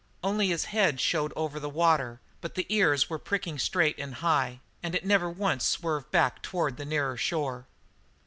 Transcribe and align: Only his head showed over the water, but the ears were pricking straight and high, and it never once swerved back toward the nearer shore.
Only 0.23 0.47
his 0.47 0.65
head 0.65 0.99
showed 0.99 1.31
over 1.35 1.59
the 1.59 1.69
water, 1.69 2.21
but 2.41 2.55
the 2.55 2.65
ears 2.69 3.07
were 3.07 3.19
pricking 3.19 3.59
straight 3.59 3.99
and 3.99 4.15
high, 4.15 4.59
and 4.81 4.95
it 4.95 5.05
never 5.05 5.29
once 5.29 5.63
swerved 5.63 6.09
back 6.09 6.41
toward 6.41 6.77
the 6.77 6.85
nearer 6.85 7.17
shore. 7.17 7.67